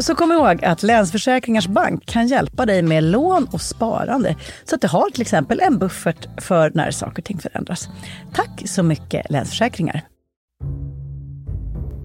[0.00, 4.36] Så kom ihåg att Länsförsäkringars Bank kan hjälpa dig med lån och sparande.
[4.64, 7.88] Så att du har till exempel en buffert för när saker och ting förändras.
[8.34, 10.02] Tack så mycket Länsförsäkringar.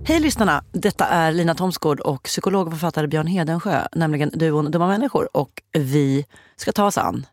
[0.05, 0.63] Hej lyssnarna!
[0.71, 5.37] Detta är Lina Thomsgård och psykolog och författare Björn Hedensjö, nämligen duon Dumma människor.
[5.37, 6.25] Och vi
[6.55, 7.25] ska ta oss an,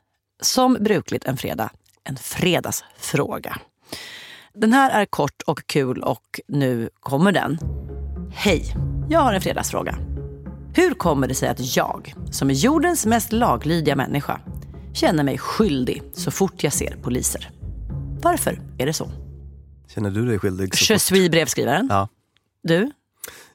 [0.43, 1.71] som brukligt en fredag,
[2.04, 3.57] en fredagsfråga.
[4.54, 7.59] Den här är kort och kul och nu kommer den.
[8.34, 8.75] Hej!
[9.09, 9.99] Jag har en fredagsfråga.
[10.77, 14.41] Hur kommer det sig att jag, som är jordens mest laglydiga människa,
[14.95, 17.51] känner mig skyldig så fort jag ser poliser?
[18.23, 19.11] Varför är det så?
[19.95, 20.75] Känner du dig skyldig?
[20.91, 21.87] Je suis brevskrivaren.
[21.91, 22.09] Ja.
[22.63, 22.91] Du?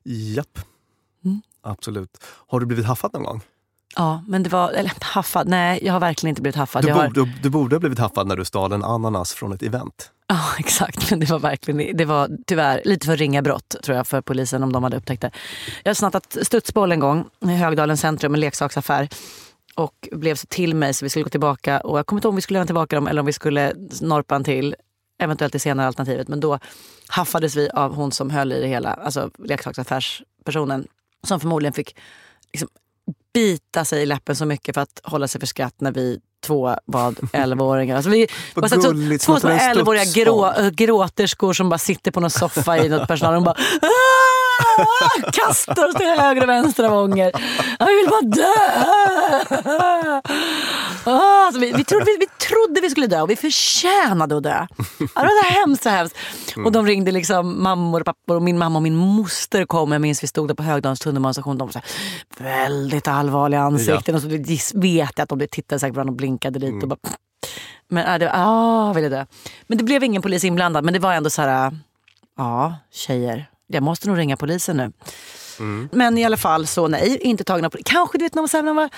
[0.03, 0.59] Japp.
[1.25, 1.41] Mm.
[1.61, 2.23] Absolut.
[2.23, 3.41] Har du blivit haffad någon gång?
[3.95, 4.71] Ja, men det var...
[4.71, 5.47] Eller haffad?
[5.47, 6.83] Nej, jag har verkligen inte blivit haffad.
[6.83, 9.53] Du, jag har, borde, du borde ha blivit haffad när du stal en ananas från
[9.53, 10.11] ett event.
[10.31, 11.09] Ja, exakt.
[11.09, 14.63] Men det var verkligen, det var tyvärr lite för ringa brott tror jag för polisen
[14.63, 15.31] om de hade upptäckt det.
[15.83, 19.09] Jag har snattat studsboll en gång i Högdalens centrum, en leksaksaffär.
[19.75, 21.79] och blev så till mig så vi skulle gå tillbaka.
[21.79, 23.73] Och jag kommer inte ihåg om vi skulle lämna tillbaka dem eller om vi skulle
[24.01, 24.75] norpa en till.
[25.19, 26.27] Eventuellt det senare alternativet.
[26.27, 26.59] Men då
[27.07, 30.87] haffades vi av hon som höll i det hela, alltså leksaksaffärspersonen.
[31.27, 31.95] Som förmodligen fick
[32.53, 32.69] liksom
[33.33, 36.19] bita sig i läppen så mycket för att hålla sig för skratt när vi
[36.51, 37.95] två var 11-åringar.
[37.95, 40.15] Alltså vi Vad så, så, gulligt, två små att det är en 11-åriga studs.
[40.15, 43.55] grå, gråterskor som bara sitter på någon soffa i något personal och bara
[44.77, 47.31] "Ah!" kastar oss till höger och vänster av ånger.
[47.79, 48.53] Jag vill bara dö!
[51.05, 54.43] Ah, alltså vi, vi, trodde, vi, vi trodde vi skulle dö och vi förtjänade att
[54.43, 54.67] dö.
[54.99, 56.17] Ja, Det var hemskt, så hemskt.
[56.65, 59.91] Och de ringde liksom mammor och pappor och min mamma och min moster kom.
[59.91, 61.57] Jag minns vi stod där på Högdalens tunnelbanestation.
[61.57, 64.15] De var så här, väldigt allvarliga ansikten.
[64.15, 66.83] Och så vet jag att de tittade säkert varandra och blinkade dit.
[66.83, 66.99] Och bara,
[67.87, 69.25] men äh, det ah, ville dö.
[69.67, 70.83] Men det blev ingen polis inblandad.
[70.83, 71.71] Men det var ändå så här,
[72.37, 74.91] ja tjejer, jag måste nog ringa polisen nu.
[75.91, 78.57] Men i alla fall så nej, inte tagna på Kanske du vet när man, så
[78.57, 78.89] här, när man var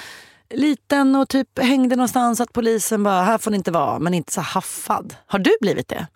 [0.57, 3.99] liten och typ hängde någonstans att polisen bara, här får ni inte vara.
[3.99, 5.15] Men inte så haffad.
[5.27, 6.07] Har du blivit det?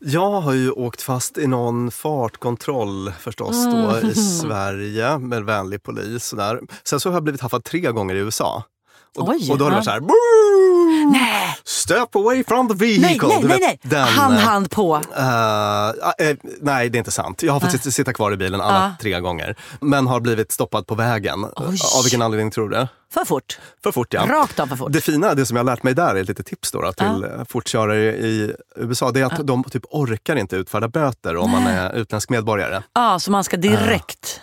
[0.00, 6.32] Jag har ju åkt fast i någon fartkontroll förstås då i Sverige med vänlig polis.
[6.32, 6.60] Och där.
[6.84, 8.62] Sen så har jag blivit haffad tre gånger i USA.
[9.16, 10.00] Och, Oj, och då har det varit så här...
[11.08, 11.18] "Boo!
[11.18, 13.28] Nej, Step away from the vehicle!
[13.28, 13.58] nej, nej, nej.
[13.60, 13.78] nej.
[13.82, 14.96] den, hand, eh, hand på.
[15.16, 15.88] eh,
[16.28, 17.42] eh, nej, det är inte sant.
[17.42, 18.92] Jag har fått sitta, sitta kvar i bilen alla Ja.
[19.00, 19.56] tre gånger.
[19.80, 21.44] Men har blivit stoppad på vägen.
[21.44, 21.78] Oj.
[21.96, 22.86] Av vilken anledning tror du?
[23.14, 23.58] För fort.
[23.82, 24.26] För fort ja.
[24.28, 24.92] Rakt av för fort.
[24.92, 26.92] Det fina, det som jag har lärt mig där, är ett litet tips då, då,
[26.92, 27.44] till ja.
[27.48, 29.10] fortkörare i USA.
[29.10, 32.82] Det är att de typ orkar inte utfärda böter om man är utländsk medborgare.
[32.94, 34.40] Ja, så man ska direkt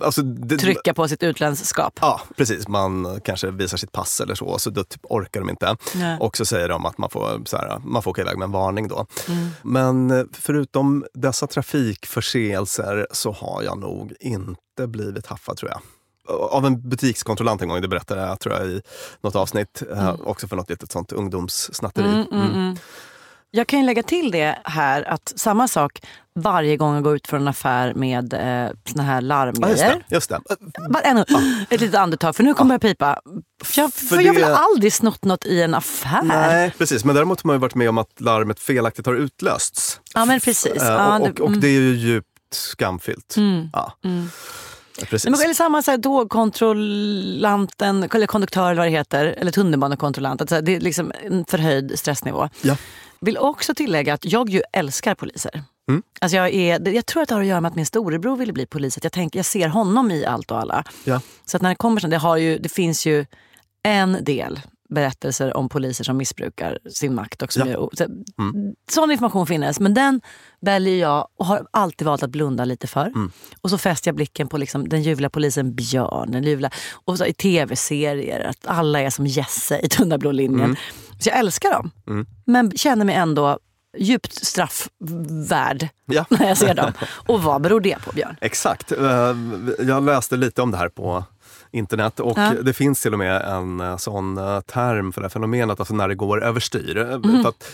[0.00, 1.98] Alltså, det, trycka på sitt utländskap.
[2.02, 2.68] Ja, precis.
[2.68, 5.76] Man kanske visar sitt pass eller så, så då typ orkar de inte.
[5.94, 6.18] Nej.
[6.20, 8.52] Och så säger de att man får, så här, man får åka iväg med en
[8.52, 9.06] varning då.
[9.28, 9.48] Mm.
[9.62, 15.80] Men eh, förutom dessa trafikförseelser så har jag nog inte blivit haffad tror jag.
[16.50, 18.82] Av en butikskontrollant en gång, det berättade jag tror jag i
[19.20, 19.82] något avsnitt.
[19.92, 22.08] eh, Också för något litet sånt ungdomssnatteri.
[22.08, 22.76] Mm, mm, mm.
[23.50, 26.00] Jag kan ju lägga till det här att samma sak
[26.34, 29.28] varje gång jag går ut från en affär med eh, såna här Ja, just det.
[29.28, 30.04] larmgrejer.
[30.08, 30.28] Det.
[30.90, 31.24] Bara ännu,
[31.70, 33.20] Ett litet andetag för nu kommer jag pipa.
[33.64, 36.22] För jag, för För jag har det- aldrig snott något i en affär?
[36.22, 37.04] Nej, precis.
[37.04, 40.00] Men däremot har man ju varit med om att larmet felaktigt har utlösts.
[40.14, 40.82] Ja men precis.
[40.82, 41.60] Eh, Ja, och, det- och, och mm.
[41.60, 43.36] det är ju djupt skamfyllt.
[43.72, 43.92] Ja.
[45.00, 45.24] Precis.
[45.24, 50.40] Nej, men, eller samma så här, tågkontrollanten, eller konduktör eller vad det heter, eller tunnelbanekontrollant.
[50.40, 52.48] Alltså, det är liksom en förhöjd stressnivå.
[52.62, 52.76] Ja.
[53.20, 55.62] Vill också tillägga att jag ju älskar poliser.
[55.88, 56.02] Mm.
[56.20, 58.52] Alltså jag, är, jag tror att det har att göra med att min storebror ville
[58.52, 58.96] bli polis.
[58.96, 60.84] Att jag, tänker, jag ser honom i allt och alla.
[61.04, 61.20] Ja.
[61.44, 63.26] Så att när det kommer sen, det, har ju, det finns ju
[63.82, 67.42] en del berättelser om poliser som missbrukar sin makt.
[67.42, 67.72] Och som Ja.
[67.72, 68.06] gör, så,
[68.90, 70.20] Sån information finns, men den
[70.60, 73.06] väljer jag och har alltid valt att blunda lite för.
[73.06, 73.32] Mm.
[73.60, 76.70] Och så fäster jag blicken på liksom den ljuvliga polisen Björn, den ljuvliga,
[77.04, 80.64] och så i tv-serier, att alla är som Jesse i Tunna blå linjen.
[80.64, 80.76] Mm.
[81.20, 81.90] Så jag älskar dem,
[82.44, 83.58] men känner mig ändå
[83.98, 86.24] djupt straffvärd Ja.
[86.28, 86.92] när jag ser dem.
[87.26, 88.36] Och vad beror det på Björn?
[88.40, 88.92] Exakt.
[88.92, 89.34] Eh,
[89.78, 91.24] Jag läste lite om det här på
[91.72, 92.52] internet och Ja.
[92.62, 95.94] det finns till och med en eh, sån eh, term för det här fenomenet, alltså
[95.94, 96.94] när det går överstyr.
[97.42, 97.64] För att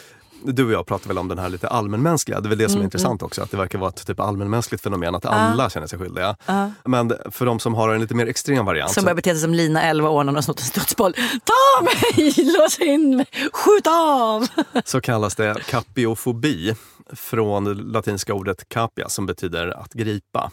[0.45, 2.73] du och jag pratar väl om den här lite allmänmänskliga, det är väl det Mm,
[2.73, 5.87] som är intressant också, att det verkar vara ett typ allmänmänskligt fenomen, att alla känner
[5.87, 6.37] sig skyldiga.
[6.85, 9.55] Men för de som har en lite mer extrem variant, Som börjar bete sig som
[9.55, 11.13] Lina 11 år när hon har snott en studsboll.
[11.45, 12.35] Ta mig!
[12.61, 13.27] Lås in mig!
[13.53, 14.47] Skjut av!
[14.85, 16.75] så kallas det kapiofobi
[17.13, 20.51] från det latinska ordet capia som betyder att gripa.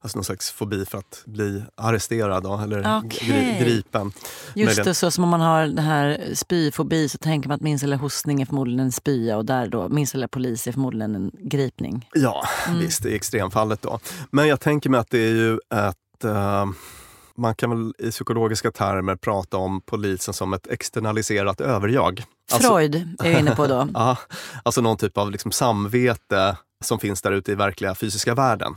[0.00, 3.28] Alltså någon slags fobi för att bli arresterad då, eller Okej.
[3.28, 4.12] gri, gripen.
[4.54, 7.84] Just det, så som om man har det här spyfobi så tänker man att minst
[7.84, 11.30] eller hostning är förmodligen en spya och där då minst eller polis är förmodligen en
[11.38, 12.08] gripning.
[12.14, 12.42] Ja,
[12.80, 13.98] visst, i extremfallet då.
[14.30, 16.24] Men jag tänker mig att det är ju ett...
[16.24, 16.66] eh,
[17.36, 22.24] man kan väl i psykologiska termer prata om polisen som ett externaliserat överjag.
[22.52, 23.88] Alltså- Freud är vi inne på då.
[23.94, 24.16] Ja,
[24.62, 28.74] alltså någon typ av liksom samvete som finns där ute i verkliga fysiska världen.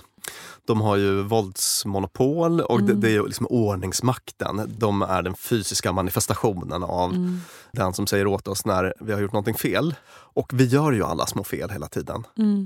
[0.65, 4.75] De har ju våldsmonopol och det, det är ju liksom ordningsmakten.
[4.77, 7.39] De är den fysiska manifestationen av
[7.71, 9.95] den som säger åt oss när vi har gjort någonting fel.
[10.33, 12.23] Och vi gör ju alla små fel hela tiden.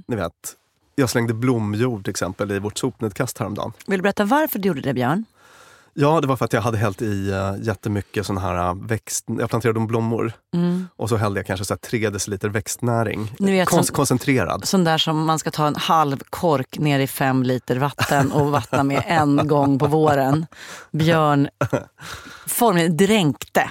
[0.08, 0.56] Ni vet,
[0.96, 3.72] jag slängde blomjord till exempel i vårt sopnedkast häromdagen.
[3.88, 5.26] Vill du berätta varför du gjorde det Björn?
[5.98, 9.26] Ja, det var för att jag hade hällt i uh, jättemycket sån här uh, växt...
[9.28, 10.32] Jag planterade om blommor.
[10.98, 13.36] Och så hällde jag kanske så här tre deciliter växtnäring.
[13.40, 14.66] Ni vet, Kon- som- koncentrerad.
[14.68, 18.52] Sån där som man ska ta en halv kork ner i fem liter vatten och
[18.52, 20.46] vattna med en gång på våren.
[20.92, 21.48] Björn
[22.48, 23.70] formligen dränkte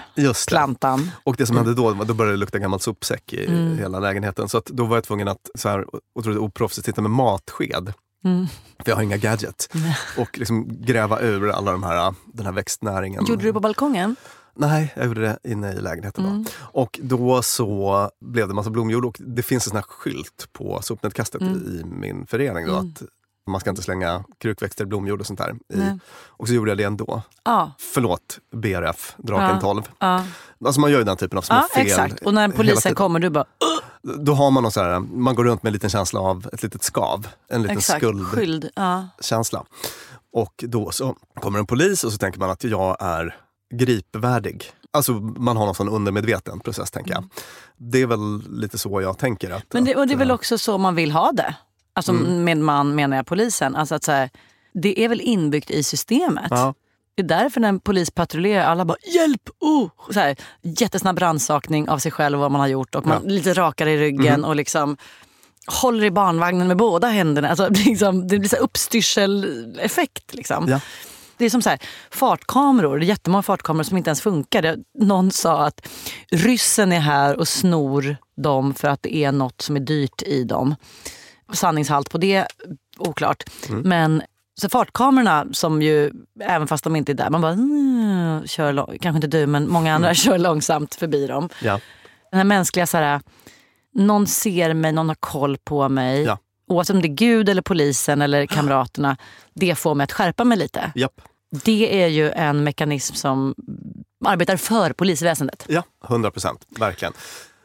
[0.48, 1.10] plantan.
[1.24, 3.78] Och det som hände då, då började det lukta gammal sopsäck i Mm.
[3.78, 4.48] hela lägenheten.
[4.48, 7.92] Så att då var jag tvungen att så här, otroligt oproffsigt sitta med matsked.
[8.24, 8.46] Mm.
[8.78, 9.68] För jag har inga gadget.
[10.18, 13.24] Och liksom gräva ur alla de här, den här växtnäringen.
[13.26, 14.16] Gjorde du det på balkongen?
[14.56, 16.24] Nej, jag gjorde det inne i lägenheten.
[16.24, 16.42] Mm.
[16.44, 16.50] Då.
[16.80, 20.82] Och då så blev det massa blomjord och det finns en sån här skylt på
[20.82, 21.54] sopnedkastet Mm.
[21.54, 22.66] i min förening.
[22.66, 23.02] Då, att
[23.46, 25.54] man ska inte slänga krukväxter, blomjord och sånt där.
[25.74, 25.98] I.
[26.26, 27.22] Och så gjorde jag det ändå.
[27.44, 29.60] Ja, Förlåt, BRF, Draken Ja.
[29.60, 29.82] 12.
[29.98, 30.24] ja.
[30.64, 31.86] Alltså man gör ju den typen av små ja fel.
[31.86, 32.20] exakt.
[32.22, 33.44] Och när polisen kommer, du bara
[34.02, 36.62] Då har man någon så här, man går runt med en liten känsla av ett
[36.62, 37.26] litet skav.
[37.48, 39.64] En liten skuldkänsla.
[39.82, 39.88] Ja.
[40.32, 43.36] Och då så kommer en polis och så tänker man att jag är
[43.74, 44.64] gripvärdig.
[44.90, 47.24] Alltså man har någon sån undermedveten process tänker jag.
[47.76, 49.50] Det är väl lite så jag tänker.
[49.50, 49.64] Att, Mm.
[49.72, 51.54] Men det, och det är väl eh, också så man vill ha det?
[51.96, 52.44] Alltså Mm.
[52.44, 53.76] med man menar jag polisen.
[53.76, 54.30] Alltså att så här,
[54.74, 56.46] det är väl inbyggt i systemet.
[56.50, 56.74] Ja.
[57.16, 59.42] Det är därför när en polis patrullerar, alla bara hjälp!
[59.60, 59.88] Oh!
[60.10, 63.54] Så här, jättesnabb rannsakning av sig själv och vad man har gjort och man lite
[63.54, 64.44] rakare i ryggen Mhm.
[64.44, 64.96] och liksom
[65.82, 67.48] håller i barnvagnen med båda händerna.
[67.48, 70.34] Alltså, liksom, det blir så uppstyrseleffekt.
[70.34, 70.68] Liksom.
[70.68, 70.80] Ja.
[71.36, 71.78] Det är som så här,
[72.10, 74.76] fartkameror, det är jättemånga fartkameror som inte ens funkar.
[74.98, 75.88] Någon sa att
[76.30, 80.44] ryssen är här och snor dem för att det är något som är dyrt i
[80.44, 80.74] dem.
[81.52, 82.46] Sanningshalt på det,
[82.98, 83.44] oklart.
[83.68, 84.22] Men
[84.60, 86.10] så fartkamerorna som ju,
[86.40, 89.94] även fast de inte är där, man bara mm, kör kanske inte du men många
[89.94, 91.48] andra kör långsamt förbi dem.
[91.62, 91.80] Ja.
[92.30, 93.20] Den här mänskliga så här,
[93.94, 96.22] någon ser mig, någon har koll på mig.
[96.22, 96.38] Ja.
[96.66, 99.16] Oavsett om det är Gud eller polisen eller kamraterna.
[99.54, 100.92] Det får mig att skärpa mig lite.
[100.94, 101.20] Japp.
[101.64, 103.54] Det är ju en mekanism som
[104.24, 105.64] arbetar för polisväsendet.
[105.68, 106.66] Ja, 100 procent.
[106.68, 107.12] Verkligen.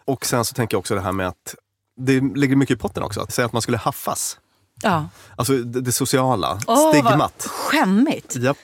[0.05, 1.55] Och sen så tänker jag också det här med att
[1.99, 3.21] det ligger mycket i potten också.
[3.21, 4.37] Att säga att man skulle haffas.
[4.81, 5.05] Ja.
[5.35, 7.47] Alltså det, det sociala, Åh, stigmat.
[7.49, 8.35] skämmigt.
[8.35, 8.57] Japp.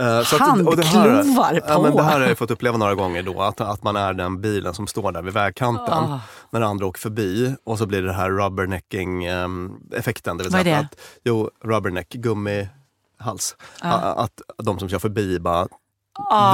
[0.00, 1.98] Eh, så Handklovar ja, men på.
[1.98, 3.42] det här har jag fått uppleva några gånger då.
[3.42, 6.20] Att, att man är den bilen som står där vid vägkanten Ah.
[6.50, 7.54] när andra åker förbi.
[7.64, 10.36] Och så blir det här rubbernecking-effekten.
[10.36, 10.78] Det vill Vad är det?
[10.78, 13.56] Att, jo, rubberneck, gummihals.
[13.80, 15.66] A- Att de som kör förbi bara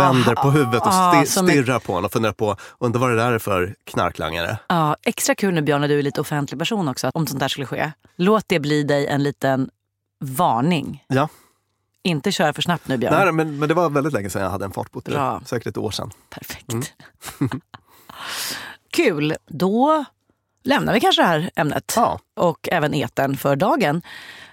[0.00, 3.00] vänder på huvudet och ah, sti- som ett- stirrar på en och funderar på, undrar
[3.00, 4.58] vad det där är för knarklangare.
[4.68, 7.48] Ja, extra kul nu Björn när du är lite offentlig person också, om sånt där
[7.48, 7.92] skulle ske.
[8.16, 9.70] Låt det bli dig en liten
[10.20, 11.04] varning.
[11.08, 11.28] Ja.
[12.02, 13.14] Inte köra för snabbt nu Björn.
[13.14, 15.04] Nej, men, men det var väldigt länge sedan jag hade en fartbot.
[15.04, 15.42] Bra.
[15.44, 16.10] Säkert ett år sedan.
[16.30, 16.72] Perfekt.
[16.72, 16.82] Mm.
[18.92, 19.34] Kul.
[19.46, 20.04] Då
[20.62, 22.20] lämnar vi kanske det här ämnet Ja.
[22.36, 24.02] och även eten för dagen.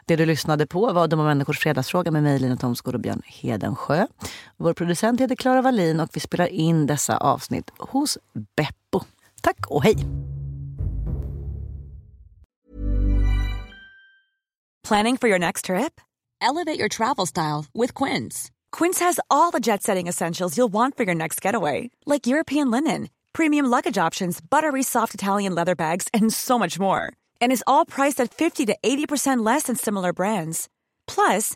[0.06, 4.08] Det du lyssnade på var Dumma människors fredagsfråga med mig, Lina Thomsgård och Björn Hedensjö.
[4.60, 8.18] Vår producent heter Klara Wallin och vi spelar in dessa avsnitt hos
[8.56, 9.06] Beppo.
[9.42, 9.98] Tack och hej!
[14.88, 16.02] Planning for your next trip?
[16.42, 18.52] Elevate your travel style with Quince.
[18.72, 22.72] Quince has all the jet setting essentials you'll want for your next getaway, like European
[22.72, 27.12] linen, premium luggage options, buttery soft Italian leather bags, and so much more.
[27.42, 30.70] And is all priced at 50 to 80% less than similar brands.
[31.06, 31.56] Plus,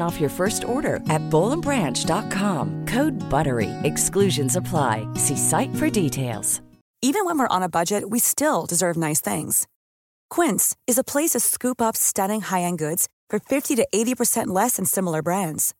[0.00, 2.86] off your first order at bowlandbranch.com.
[2.86, 3.70] Code BUTTERY.
[3.82, 5.04] Exclusions apply.
[5.14, 6.60] See site for details.
[7.00, 9.68] Even when we're on a budget, we still deserve nice things.
[10.30, 14.76] Quince is a place to scoop up stunning high-end goods for 50 to 80% less
[14.76, 15.74] than similar brands.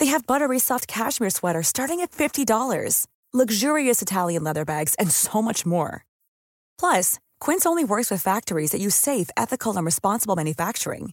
[0.00, 5.40] They have buttery soft cashmere sweaters starting at $50, luxurious Italian leather bags, and so
[5.40, 6.04] much more.
[6.76, 11.12] Plus, Quince only works with factories that use safe, ethical, and responsible manufacturing.